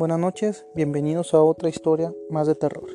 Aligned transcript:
Buenas 0.00 0.18
noches, 0.18 0.64
bienvenidos 0.74 1.34
a 1.34 1.42
otra 1.42 1.68
historia 1.68 2.10
más 2.30 2.46
de 2.46 2.54
terror. 2.54 2.88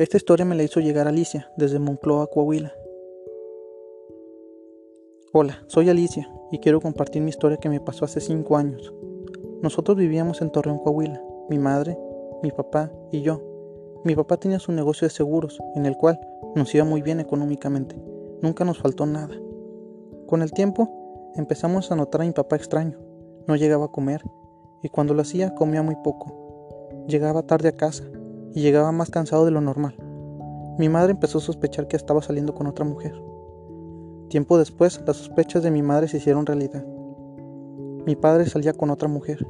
Esta 0.00 0.16
historia 0.16 0.44
me 0.44 0.56
la 0.56 0.64
hizo 0.64 0.80
llegar 0.80 1.06
Alicia 1.06 1.48
desde 1.56 1.78
Moncloa, 1.78 2.26
Coahuila. 2.26 2.72
Hola, 5.32 5.62
soy 5.68 5.90
Alicia 5.90 6.28
y 6.50 6.58
quiero 6.58 6.80
compartir 6.80 7.22
mi 7.22 7.28
historia 7.28 7.58
que 7.58 7.68
me 7.68 7.78
pasó 7.78 8.04
hace 8.04 8.20
5 8.20 8.56
años. 8.56 8.92
Nosotros 9.62 9.96
vivíamos 9.96 10.42
en 10.42 10.50
Torreón, 10.50 10.80
Coahuila, 10.80 11.22
mi 11.50 11.60
madre, 11.60 11.96
mi 12.42 12.50
papá 12.50 12.90
y 13.12 13.22
yo. 13.22 13.40
Mi 14.02 14.16
papá 14.16 14.36
tenía 14.36 14.58
su 14.58 14.72
negocio 14.72 15.06
de 15.06 15.14
seguros, 15.14 15.60
en 15.76 15.86
el 15.86 15.96
cual 15.96 16.18
nos 16.56 16.74
iba 16.74 16.84
muy 16.84 17.00
bien 17.00 17.20
económicamente. 17.20 17.94
Nunca 18.42 18.64
nos 18.64 18.78
faltó 18.78 19.06
nada. 19.06 19.36
Con 20.26 20.42
el 20.42 20.50
tiempo, 20.50 21.30
empezamos 21.36 21.92
a 21.92 21.94
notar 21.94 22.22
a 22.22 22.24
mi 22.24 22.32
papá 22.32 22.56
extraño. 22.56 22.98
No 23.46 23.54
llegaba 23.54 23.84
a 23.84 23.92
comer, 23.92 24.20
y 24.84 24.90
cuando 24.90 25.14
lo 25.14 25.22
hacía 25.22 25.54
comía 25.54 25.82
muy 25.82 25.96
poco. 25.96 26.86
Llegaba 27.08 27.42
tarde 27.42 27.70
a 27.70 27.72
casa 27.72 28.04
y 28.52 28.60
llegaba 28.60 28.92
más 28.92 29.10
cansado 29.10 29.46
de 29.46 29.50
lo 29.50 29.62
normal. 29.62 29.96
Mi 30.78 30.90
madre 30.90 31.12
empezó 31.12 31.38
a 31.38 31.40
sospechar 31.40 31.88
que 31.88 31.96
estaba 31.96 32.20
saliendo 32.20 32.54
con 32.54 32.66
otra 32.66 32.84
mujer. 32.84 33.14
Tiempo 34.28 34.58
después, 34.58 35.00
las 35.06 35.16
sospechas 35.16 35.62
de 35.62 35.70
mi 35.70 35.82
madre 35.82 36.06
se 36.06 36.18
hicieron 36.18 36.44
realidad. 36.44 36.84
Mi 38.04 38.14
padre 38.14 38.44
salía 38.44 38.74
con 38.74 38.90
otra 38.90 39.08
mujer, 39.08 39.46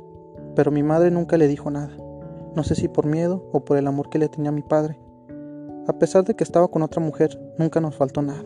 pero 0.55 0.71
mi 0.71 0.85
madre 0.85 1.11
nunca 1.11 1.37
le 1.37 1.49
dijo 1.49 1.69
nada. 1.69 1.97
No 2.55 2.63
sé 2.63 2.77
si 2.77 2.87
por 2.87 3.07
miedo 3.07 3.49
o 3.53 3.65
por 3.65 3.77
el 3.77 3.89
amor 3.89 4.11
que 4.11 4.19
le 4.21 4.29
tenía 4.29 4.51
a 4.51 4.55
mi 4.55 4.63
padre. 4.63 5.01
A 5.89 5.99
pesar 5.99 6.25
de 6.25 6.35
que 6.35 6.45
estaba 6.45 6.69
con 6.69 6.83
otra 6.83 7.03
mujer, 7.03 7.41
nunca 7.59 7.81
nos 7.81 7.97
faltó 7.97 8.23
nada. 8.23 8.45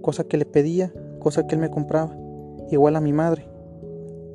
Cosa 0.00 0.24
que 0.24 0.38
le 0.38 0.46
pedía, 0.46 0.90
cosa 1.18 1.46
que 1.46 1.54
él 1.54 1.60
me 1.60 1.70
compraba, 1.70 2.16
igual 2.70 2.96
a 2.96 3.02
mi 3.02 3.12
madre. 3.12 3.57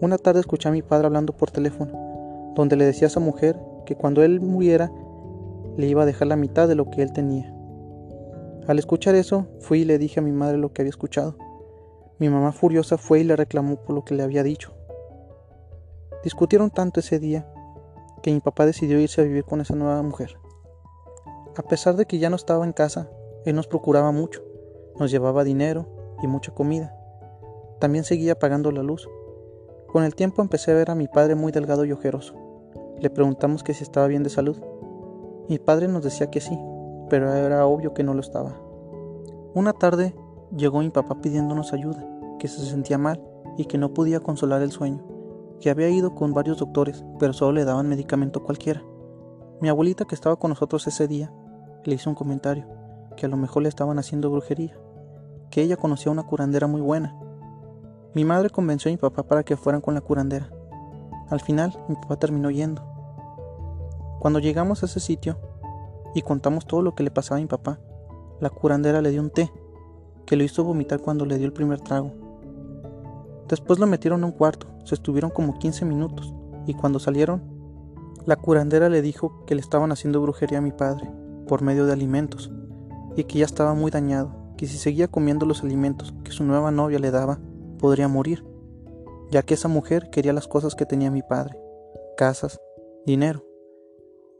Una 0.03 0.17
tarde 0.17 0.41
escuché 0.41 0.67
a 0.67 0.71
mi 0.73 0.81
padre 0.81 1.07
hablando 1.07 1.31
por 1.31 1.49
teléfono, 1.49 2.51
donde 2.55 2.75
le 2.75 2.83
decía 2.83 3.05
a 3.05 3.07
esa 3.07 3.21
mujer 3.21 3.57
que 3.85 3.95
cuando 3.95 4.21
él 4.21 4.41
muriera 4.41 4.91
le 5.77 5.87
iba 5.87 6.03
a 6.03 6.05
dejar 6.05 6.27
la 6.27 6.35
mitad 6.35 6.67
de 6.67 6.75
lo 6.75 6.89
que 6.89 7.03
él 7.03 7.13
tenía. 7.13 7.55
Al 8.67 8.79
escuchar 8.79 9.15
eso, 9.15 9.47
fui 9.61 9.79
y 9.79 9.85
le 9.85 9.97
dije 9.97 10.19
a 10.19 10.23
mi 10.23 10.33
madre 10.33 10.57
lo 10.57 10.73
que 10.73 10.81
había 10.81 10.89
escuchado. 10.89 11.37
Mi 12.19 12.27
mamá 12.27 12.51
furiosa 12.51 12.97
fue 12.97 13.21
y 13.21 13.23
le 13.23 13.37
reclamó 13.37 13.77
por 13.77 13.95
lo 13.95 14.03
que 14.03 14.13
le 14.13 14.23
había 14.23 14.43
dicho. 14.43 14.73
Discutieron 16.21 16.69
tanto 16.69 16.99
ese 16.99 17.17
día 17.17 17.47
que 18.21 18.33
mi 18.33 18.41
papá 18.41 18.65
decidió 18.65 18.99
irse 18.99 19.21
a 19.21 19.23
vivir 19.23 19.45
con 19.45 19.61
esa 19.61 19.73
nueva 19.73 20.03
mujer. 20.03 20.35
A 21.55 21.61
pesar 21.61 21.95
de 21.95 22.07
que 22.07 22.19
ya 22.19 22.29
no 22.29 22.35
estaba 22.35 22.65
en 22.65 22.73
casa, 22.73 23.09
él 23.45 23.55
nos 23.55 23.67
procuraba 23.67 24.11
mucho, 24.11 24.43
nos 24.99 25.11
llevaba 25.11 25.45
dinero 25.45 25.85
y 26.21 26.27
mucha 26.27 26.53
comida. 26.53 26.93
También 27.79 28.03
seguía 28.03 28.37
pagando 28.37 28.69
la 28.73 28.83
luz 28.83 29.07
con 29.93 30.03
el 30.03 30.15
tiempo 30.15 30.41
empecé 30.41 30.71
a 30.71 30.73
ver 30.73 30.89
a 30.89 30.95
mi 30.95 31.07
padre 31.07 31.35
muy 31.35 31.51
delgado 31.51 31.85
y 31.85 31.91
ojeroso. 31.91 32.33
Le 32.99 33.11
preguntamos 33.11 33.61
que 33.61 33.75
si 33.75 33.83
estaba 33.83 34.07
bien 34.07 34.23
de 34.23 34.31
salud. 34.31 34.57
Mi 35.47 35.59
padre 35.59 35.87
nos 35.87 36.03
decía 36.03 36.31
que 36.31 36.41
sí, 36.41 36.57
pero 37.11 37.31
era 37.31 37.67
obvio 37.67 37.93
que 37.93 38.03
no 38.03 38.15
lo 38.15 38.21
estaba. 38.21 38.59
Una 39.53 39.71
tarde 39.71 40.15
llegó 40.57 40.79
mi 40.79 40.89
papá 40.89 41.21
pidiéndonos 41.21 41.73
ayuda, 41.73 42.03
que 42.39 42.47
se 42.47 42.65
sentía 42.65 42.97
mal 42.97 43.23
y 43.55 43.65
que 43.65 43.77
no 43.77 43.93
podía 43.93 44.19
consolar 44.19 44.63
el 44.63 44.71
sueño, 44.71 45.05
que 45.61 45.69
había 45.69 45.89
ido 45.89 46.15
con 46.15 46.33
varios 46.33 46.57
doctores, 46.57 47.05
pero 47.19 47.33
solo 47.33 47.51
le 47.51 47.63
daban 47.63 47.87
medicamento 47.87 48.43
cualquiera. 48.43 48.83
Mi 49.61 49.69
abuelita 49.69 50.05
que 50.05 50.15
estaba 50.15 50.37
con 50.37 50.49
nosotros 50.49 50.87
ese 50.87 51.07
día 51.07 51.31
le 51.83 51.93
hizo 51.93 52.09
un 52.09 52.15
comentario, 52.15 52.65
que 53.15 53.27
a 53.27 53.29
lo 53.29 53.37
mejor 53.37 53.61
le 53.61 53.69
estaban 53.69 53.99
haciendo 53.99 54.31
brujería, 54.31 54.75
que 55.51 55.61
ella 55.61 55.77
conocía 55.77 56.11
una 56.11 56.23
curandera 56.23 56.65
muy 56.65 56.81
buena 56.81 57.15
mi 58.15 58.25
madre 58.25 58.51
convenció 58.51 58.89
a 58.89 58.93
mi 58.93 58.97
papá 58.97 59.23
para 59.23 59.43
que 59.43 59.57
fueran 59.57 59.81
con 59.81 59.95
la 59.95 60.01
curandera. 60.01 60.49
Al 61.29 61.39
final, 61.39 61.83
mi 61.89 61.95
papá 61.95 62.17
terminó 62.17 62.51
yendo. 62.51 62.83
Cuando 64.19 64.39
llegamos 64.39 64.83
a 64.83 64.85
ese 64.85 64.99
sitio 64.99 65.37
y 66.13 66.21
contamos 66.21 66.67
todo 66.67 66.83
lo 66.83 66.93
que 66.93 67.03
le 67.03 67.09
pasaba 67.09 67.39
a 67.39 67.41
mi 67.41 67.47
papá, 67.47 67.79
la 68.39 68.51
curandera 68.51 69.01
le 69.01 69.09
dio 69.09 69.19
un 69.19 69.31
té, 69.31 69.51
que 70.27 70.35
lo 70.35 70.43
hizo 70.43 70.63
vomitar 70.63 71.01
cuando 71.01 71.25
le 71.25 71.37
dio 71.37 71.47
el 71.47 71.53
primer 71.53 71.81
trago. 71.81 72.11
Después 73.47 73.79
lo 73.79 73.87
metieron 73.87 74.19
en 74.19 74.25
un 74.25 74.31
cuarto, 74.31 74.67
se 74.83 74.93
estuvieron 74.93 75.31
como 75.31 75.57
15 75.57 75.83
minutos, 75.85 76.33
y 76.67 76.75
cuando 76.75 76.99
salieron, 76.99 77.41
la 78.25 78.35
curandera 78.35 78.89
le 78.89 79.01
dijo 79.01 79.43
que 79.45 79.55
le 79.55 79.61
estaban 79.61 79.91
haciendo 79.91 80.21
brujería 80.21 80.59
a 80.59 80.61
mi 80.61 80.71
padre, 80.71 81.09
por 81.47 81.63
medio 81.63 81.87
de 81.87 81.93
alimentos, 81.93 82.51
y 83.15 83.23
que 83.23 83.39
ya 83.39 83.45
estaba 83.45 83.73
muy 83.73 83.89
dañado, 83.89 84.31
que 84.55 84.67
si 84.67 84.77
seguía 84.77 85.07
comiendo 85.07 85.47
los 85.47 85.63
alimentos 85.63 86.13
que 86.23 86.31
su 86.31 86.43
nueva 86.43 86.71
novia 86.71 86.99
le 86.99 87.11
daba, 87.11 87.39
podría 87.83 88.07
morir, 88.07 88.45
ya 89.29 89.41
que 89.41 89.55
esa 89.55 89.67
mujer 89.67 90.09
quería 90.09 90.31
las 90.31 90.47
cosas 90.47 90.73
que 90.73 90.85
tenía 90.85 91.11
mi 91.11 91.21
padre, 91.21 91.59
casas, 92.15 92.61
dinero. 93.05 93.43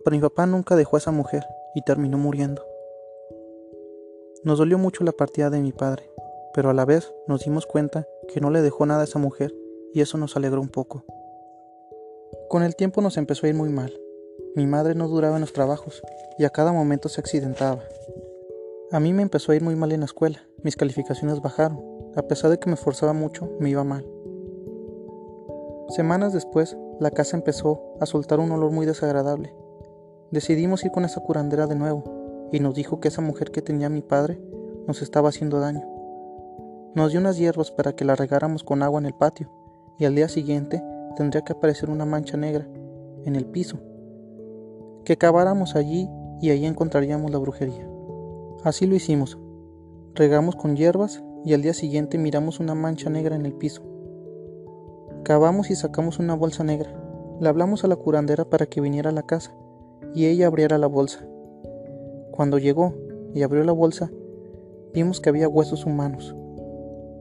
Pero 0.02 0.16
mi 0.16 0.22
papá 0.22 0.46
nunca 0.46 0.78
dejó 0.78 0.96
a 0.96 1.00
esa 1.00 1.12
mujer 1.12 1.44
y 1.76 1.82
terminó 1.82 2.18
muriendo. 2.18 2.66
Nos 4.46 4.60
dolió 4.60 4.78
mucho 4.78 5.04
la 5.04 5.12
partida 5.12 5.50
de 5.50 5.60
mi 5.60 5.74
padre, 5.74 6.10
pero 6.54 6.70
a 6.70 6.74
la 6.74 6.86
vez 6.86 7.14
nos 7.28 7.44
dimos 7.44 7.66
cuenta 7.66 8.08
que 8.30 8.40
no 8.40 8.50
le 8.50 8.62
dejó 8.62 8.86
nada 8.86 9.02
a 9.02 9.04
esa 9.04 9.20
mujer 9.20 9.54
y 9.94 10.00
eso 10.00 10.18
nos 10.18 10.38
alegró 10.38 10.62
un 10.62 10.70
poco. 10.70 11.04
Con 12.48 12.64
el 12.64 12.78
tiempo 12.78 13.02
nos 13.02 13.18
empezó 13.18 13.46
a 13.46 13.50
ir 13.50 13.56
muy 13.56 13.68
mal. 13.68 13.92
Mi 14.56 14.68
madre 14.68 14.96
no 14.96 15.10
duraba 15.10 15.36
en 15.36 15.42
los 15.42 15.52
trabajos 15.52 16.02
y 16.40 16.46
a 16.46 16.50
cada 16.50 16.72
momento 16.72 17.10
se 17.10 17.20
accidentaba. 17.20 17.84
A 18.94 19.02
mí 19.02 19.12
me 19.12 19.22
empezó 19.22 19.52
a 19.52 19.56
ir 19.58 19.64
muy 19.64 19.76
mal 19.76 19.92
en 19.92 20.00
la 20.00 20.06
escuela, 20.06 20.48
mis 20.64 20.78
calificaciones 20.78 21.42
bajaron 21.42 21.93
a 22.16 22.22
pesar 22.24 22.52
de 22.52 22.60
que 22.60 22.70
me 22.70 22.76
esforzaba 22.76 23.14
mucho, 23.14 23.50
me 23.60 23.70
iba 23.70 23.84
mal. 23.84 24.06
Semanas 25.90 26.34
después, 26.34 26.78
la 27.00 27.12
casa 27.12 27.38
empezó 27.38 27.82
a 28.00 28.06
soltar 28.06 28.40
un 28.40 28.52
olor 28.52 28.72
muy 28.72 28.86
desagradable. 28.86 29.54
Decidimos 30.32 30.84
ir 30.84 30.92
con 30.92 31.06
esa 31.06 31.22
curandera 31.22 31.68
de 31.68 31.76
nuevo 31.76 32.04
y 32.52 32.60
nos 32.60 32.76
dijo 32.76 33.00
que 33.00 33.10
esa 33.10 33.22
mujer 33.22 33.52
que 33.52 33.62
tenía 33.62 33.90
mi 33.90 34.02
padre 34.02 34.40
nos 34.88 35.02
estaba 35.02 35.30
haciendo 35.30 35.60
daño. 35.60 35.88
Nos 36.96 37.12
dio 37.12 37.20
unas 37.20 37.38
hierbas 37.38 37.72
para 37.72 37.94
que 37.94 38.06
la 38.06 38.16
regáramos 38.16 38.64
con 38.64 38.84
agua 38.84 39.00
en 39.00 39.08
el 39.08 39.14
patio 39.14 39.50
y 39.98 40.06
al 40.06 40.16
día 40.16 40.30
siguiente 40.30 40.84
tendría 41.16 41.44
que 41.44 41.54
aparecer 41.54 41.90
una 41.90 42.06
mancha 42.06 42.38
negra 42.38 42.68
en 43.26 43.36
el 43.36 43.46
piso. 43.46 43.80
Que 45.06 45.18
caváramos 45.18 45.76
allí 45.76 46.10
y 46.42 46.52
allí 46.52 46.66
encontraríamos 46.66 47.32
la 47.32 47.40
brujería. 47.40 47.88
Así 48.64 48.86
lo 48.86 48.96
hicimos. 48.96 49.38
Regamos 50.16 50.56
con 50.56 50.76
hierbas 50.76 51.24
y 51.46 51.54
al 51.54 51.62
día 51.62 51.74
siguiente 51.74 52.18
miramos 52.18 52.60
una 52.60 52.76
mancha 52.76 53.10
negra 53.10 53.36
en 53.36 53.46
el 53.46 53.54
piso. 53.54 53.82
Cavamos 55.24 55.72
y 55.72 55.76
sacamos 55.76 56.20
una 56.20 56.36
bolsa 56.36 56.64
negra. 56.64 56.94
Le 57.40 57.50
hablamos 57.50 57.84
a 57.84 57.88
la 57.88 57.96
curandera 57.96 58.46
para 58.46 58.66
que 58.66 58.82
viniera 58.82 59.10
a 59.10 59.14
la 59.14 59.24
casa 59.24 59.56
y 60.14 60.28
ella 60.28 60.48
abriera 60.48 60.78
la 60.78 60.88
bolsa. 60.88 61.26
Cuando 62.32 62.58
llegó 62.58 62.94
y 63.34 63.44
abrió 63.44 63.64
la 63.64 63.72
bolsa, 63.72 64.12
vimos 64.94 65.20
que 65.20 65.30
había 65.30 65.50
huesos 65.50 65.86
humanos. 65.86 66.36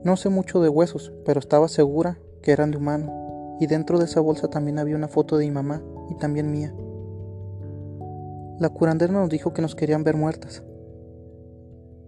No 0.03 0.15
sé 0.17 0.29
mucho 0.29 0.61
de 0.61 0.69
huesos, 0.69 1.13
pero 1.25 1.39
estaba 1.39 1.67
segura 1.67 2.19
que 2.41 2.51
eran 2.51 2.71
de 2.71 2.77
humano, 2.77 3.57
y 3.59 3.67
dentro 3.67 3.99
de 3.99 4.05
esa 4.05 4.19
bolsa 4.19 4.49
también 4.49 4.79
había 4.79 4.95
una 4.95 5.07
foto 5.07 5.37
de 5.37 5.45
mi 5.45 5.51
mamá 5.51 5.81
y 6.09 6.15
también 6.15 6.51
mía. 6.51 6.73
La 8.59 8.69
curandera 8.69 9.13
nos 9.13 9.29
dijo 9.29 9.53
que 9.53 9.61
nos 9.61 9.75
querían 9.75 10.03
ver 10.03 10.17
muertas. 10.17 10.63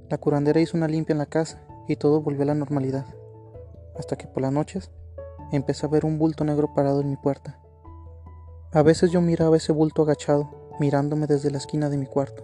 La 0.10 0.18
curandera 0.18 0.60
hizo 0.60 0.78
una 0.78 0.88
limpia 0.88 1.14
en 1.14 1.20
la 1.20 1.26
casa 1.26 1.65
y 1.88 1.96
todo 1.96 2.22
volvió 2.22 2.44
a 2.44 2.46
la 2.46 2.56
normalidad, 2.56 3.06
hasta 3.98 4.16
que 4.16 4.28
por 4.28 4.42
las 4.42 4.52
noches 4.52 4.92
empecé 5.52 5.86
a 5.86 5.90
ver 5.90 6.06
un 6.06 6.18
bulto 6.18 6.44
negro 6.44 6.74
parado 6.74 7.02
en 7.02 7.10
mi 7.10 7.18
puerta. 7.18 7.60
A 8.72 8.84
veces 8.84 9.12
yo 9.12 9.22
miraba 9.22 9.58
ese 9.58 9.72
bulto 9.72 10.02
agachado, 10.02 10.50
mirándome 10.80 11.28
desde 11.28 11.52
la 11.52 11.58
esquina 11.58 11.90
de 11.90 11.98
mi 11.98 12.06
cuarto. 12.06 12.44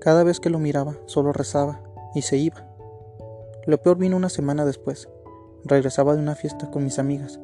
Cada 0.00 0.24
vez 0.24 0.40
que 0.40 0.50
lo 0.50 0.58
miraba, 0.58 0.96
solo 1.06 1.32
rezaba 1.32 1.80
y 2.14 2.22
se 2.22 2.36
iba. 2.36 2.66
Lo 3.66 3.78
peor 3.82 3.98
vino 3.98 4.16
una 4.16 4.28
semana 4.28 4.64
después. 4.64 5.08
Regresaba 5.64 6.14
de 6.14 6.20
una 6.20 6.34
fiesta 6.34 6.70
con 6.70 6.84
mis 6.84 6.98
amigas. 6.98 7.40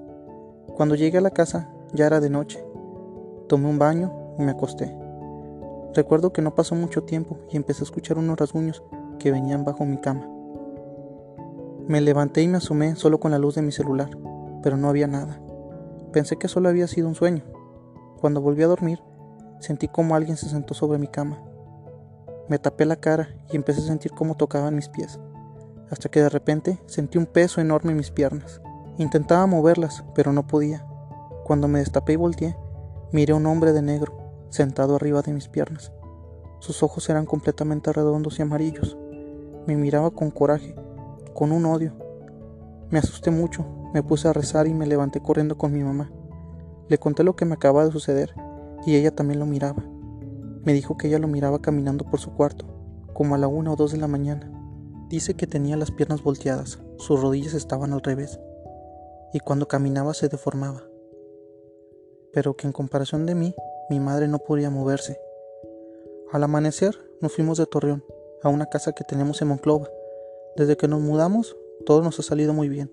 Cuando 0.76 0.94
llegué 0.94 1.18
a 1.18 1.22
la 1.22 1.30
casa, 1.30 1.70
ya 1.92 2.06
era 2.06 2.20
de 2.20 2.30
noche. 2.30 2.64
Tomé 3.48 3.68
un 3.68 3.78
baño 3.78 4.34
y 4.38 4.42
me 4.42 4.52
acosté. 4.52 4.96
Recuerdo 5.94 6.32
que 6.32 6.40
no 6.40 6.54
pasó 6.54 6.74
mucho 6.74 7.02
tiempo 7.02 7.38
y 7.50 7.56
empecé 7.56 7.82
a 7.82 7.84
escuchar 7.84 8.18
unos 8.18 8.38
rasguños 8.38 8.82
que 9.18 9.30
venían 9.30 9.64
bajo 9.64 9.84
mi 9.84 9.98
cama. 9.98 10.31
Me 11.88 12.00
levanté 12.00 12.42
y 12.42 12.48
me 12.48 12.58
asomé 12.58 12.94
solo 12.94 13.18
con 13.18 13.32
la 13.32 13.38
luz 13.38 13.56
de 13.56 13.62
mi 13.62 13.72
celular, 13.72 14.10
pero 14.62 14.76
no 14.76 14.88
había 14.88 15.08
nada. 15.08 15.40
Pensé 16.12 16.36
que 16.36 16.46
solo 16.46 16.68
había 16.68 16.86
sido 16.86 17.08
un 17.08 17.16
sueño. 17.16 17.42
Cuando 18.20 18.40
volví 18.40 18.62
a 18.62 18.68
dormir, 18.68 19.00
sentí 19.58 19.88
como 19.88 20.14
alguien 20.14 20.36
se 20.36 20.48
sentó 20.48 20.74
sobre 20.74 20.98
mi 20.98 21.08
cama. 21.08 21.42
Me 22.48 22.60
tapé 22.60 22.84
la 22.84 22.96
cara 22.96 23.30
y 23.50 23.56
empecé 23.56 23.80
a 23.80 23.84
sentir 23.84 24.12
cómo 24.12 24.36
tocaban 24.36 24.76
mis 24.76 24.88
pies, 24.88 25.18
hasta 25.90 26.08
que 26.08 26.22
de 26.22 26.28
repente 26.28 26.78
sentí 26.86 27.18
un 27.18 27.26
peso 27.26 27.60
enorme 27.60 27.90
en 27.90 27.96
mis 27.96 28.12
piernas. 28.12 28.60
Intentaba 28.98 29.46
moverlas, 29.46 30.04
pero 30.14 30.32
no 30.32 30.46
podía. 30.46 30.86
Cuando 31.44 31.66
me 31.66 31.80
destapé 31.80 32.12
y 32.12 32.16
volteé, 32.16 32.56
miré 33.10 33.32
a 33.32 33.36
un 33.36 33.46
hombre 33.46 33.72
de 33.72 33.82
negro 33.82 34.16
sentado 34.50 34.96
arriba 34.96 35.22
de 35.22 35.32
mis 35.32 35.48
piernas. 35.48 35.92
Sus 36.60 36.84
ojos 36.84 37.10
eran 37.10 37.26
completamente 37.26 37.92
redondos 37.92 38.38
y 38.38 38.42
amarillos. 38.42 38.96
Me 39.66 39.74
miraba 39.74 40.12
con 40.12 40.30
coraje 40.30 40.76
con 41.34 41.52
un 41.52 41.66
odio. 41.66 41.94
Me 42.90 42.98
asusté 42.98 43.30
mucho, 43.30 43.64
me 43.92 44.02
puse 44.02 44.28
a 44.28 44.32
rezar 44.32 44.66
y 44.66 44.74
me 44.74 44.86
levanté 44.86 45.20
corriendo 45.20 45.56
con 45.56 45.72
mi 45.72 45.82
mamá. 45.82 46.10
Le 46.88 46.98
conté 46.98 47.24
lo 47.24 47.36
que 47.36 47.44
me 47.44 47.54
acaba 47.54 47.84
de 47.84 47.92
suceder 47.92 48.34
y 48.84 48.96
ella 48.96 49.14
también 49.14 49.40
lo 49.40 49.46
miraba. 49.46 49.84
Me 50.64 50.72
dijo 50.72 50.96
que 50.96 51.08
ella 51.08 51.18
lo 51.18 51.28
miraba 51.28 51.60
caminando 51.60 52.04
por 52.04 52.20
su 52.20 52.32
cuarto, 52.34 52.66
como 53.12 53.34
a 53.34 53.38
la 53.38 53.48
una 53.48 53.72
o 53.72 53.76
dos 53.76 53.92
de 53.92 53.98
la 53.98 54.08
mañana. 54.08 54.50
Dice 55.08 55.34
que 55.34 55.46
tenía 55.46 55.76
las 55.76 55.90
piernas 55.90 56.22
volteadas, 56.22 56.78
sus 56.98 57.20
rodillas 57.20 57.54
estaban 57.54 57.92
al 57.92 58.00
revés, 58.00 58.40
y 59.32 59.40
cuando 59.40 59.68
caminaba 59.68 60.14
se 60.14 60.28
deformaba. 60.28 60.82
Pero 62.32 62.56
que 62.56 62.66
en 62.66 62.72
comparación 62.72 63.26
de 63.26 63.34
mí, 63.34 63.54
mi 63.90 64.00
madre 64.00 64.28
no 64.28 64.38
podía 64.38 64.70
moverse. 64.70 65.18
Al 66.30 66.44
amanecer 66.44 66.96
nos 67.20 67.34
fuimos 67.34 67.58
de 67.58 67.66
Torreón 67.66 68.04
a 68.42 68.48
una 68.48 68.66
casa 68.66 68.92
que 68.92 69.04
tenemos 69.04 69.42
en 69.42 69.48
Monclova. 69.48 69.88
Desde 70.54 70.76
que 70.76 70.86
nos 70.86 71.00
mudamos, 71.00 71.56
todo 71.86 72.02
nos 72.02 72.18
ha 72.18 72.22
salido 72.22 72.52
muy 72.52 72.68
bien. 72.68 72.90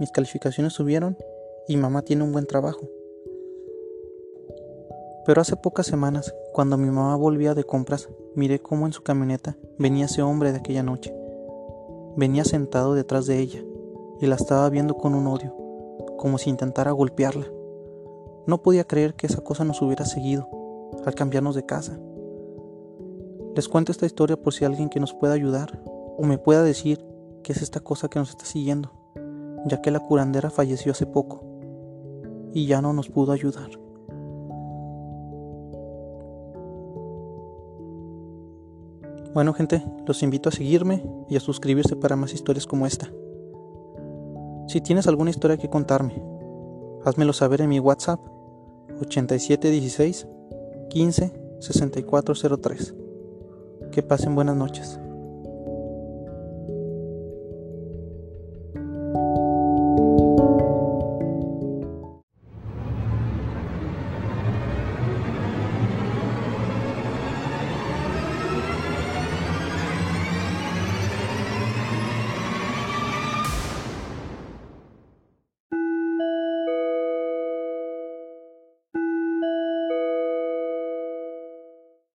Mis 0.00 0.10
calificaciones 0.10 0.72
subieron 0.72 1.16
y 1.68 1.76
mamá 1.76 2.02
tiene 2.02 2.24
un 2.24 2.32
buen 2.32 2.46
trabajo. 2.46 2.88
Pero 5.24 5.40
hace 5.40 5.54
pocas 5.54 5.86
semanas, 5.86 6.34
cuando 6.52 6.76
mi 6.76 6.86
mamá 6.86 7.14
volvía 7.14 7.54
de 7.54 7.62
compras, 7.62 8.08
miré 8.34 8.58
cómo 8.58 8.86
en 8.86 8.92
su 8.92 9.04
camioneta 9.04 9.56
venía 9.78 10.06
ese 10.06 10.22
hombre 10.22 10.50
de 10.50 10.58
aquella 10.58 10.82
noche. 10.82 11.14
Venía 12.16 12.44
sentado 12.44 12.94
detrás 12.94 13.26
de 13.26 13.38
ella 13.38 13.62
y 14.20 14.26
la 14.26 14.34
estaba 14.34 14.68
viendo 14.68 14.96
con 14.96 15.14
un 15.14 15.28
odio, 15.28 15.54
como 16.18 16.38
si 16.38 16.50
intentara 16.50 16.90
golpearla. 16.90 17.46
No 18.46 18.62
podía 18.62 18.84
creer 18.84 19.14
que 19.14 19.28
esa 19.28 19.42
cosa 19.42 19.64
nos 19.64 19.80
hubiera 19.80 20.04
seguido 20.06 20.48
al 21.04 21.14
cambiarnos 21.14 21.54
de 21.54 21.66
casa. 21.66 22.00
Les 23.54 23.68
cuento 23.68 23.92
esta 23.92 24.06
historia 24.06 24.36
por 24.36 24.52
si 24.52 24.64
alguien 24.64 24.88
que 24.88 25.00
nos 25.00 25.14
pueda 25.14 25.34
ayudar 25.34 25.80
o 26.16 26.24
me 26.24 26.38
pueda 26.38 26.62
decir 26.62 27.04
qué 27.42 27.52
es 27.52 27.62
esta 27.62 27.80
cosa 27.80 28.08
que 28.08 28.18
nos 28.18 28.30
está 28.30 28.44
siguiendo, 28.44 28.90
ya 29.66 29.82
que 29.82 29.90
la 29.90 30.00
curandera 30.00 30.50
falleció 30.50 30.92
hace 30.92 31.06
poco 31.06 31.44
y 32.52 32.66
ya 32.66 32.80
no 32.80 32.92
nos 32.92 33.08
pudo 33.08 33.32
ayudar. 33.32 33.70
Bueno 39.34 39.52
gente, 39.52 39.84
los 40.06 40.22
invito 40.22 40.48
a 40.48 40.52
seguirme 40.52 41.04
y 41.28 41.36
a 41.36 41.40
suscribirse 41.40 41.94
para 41.94 42.16
más 42.16 42.32
historias 42.32 42.66
como 42.66 42.86
esta. 42.86 43.12
Si 44.66 44.80
tienes 44.80 45.06
alguna 45.06 45.28
historia 45.28 45.58
que 45.58 45.68
contarme, 45.68 46.22
házmelo 47.04 47.34
saber 47.34 47.60
en 47.60 47.68
mi 47.68 47.78
WhatsApp 47.78 48.18
8716 49.00 50.26
15 50.88 51.32
6403. 51.60 52.94
Que 53.92 54.02
pasen 54.02 54.34
buenas 54.34 54.56
noches. 54.56 54.98